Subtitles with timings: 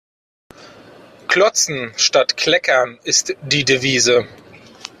[1.27, 4.27] Klotzen statt Kleckern ist die Devise.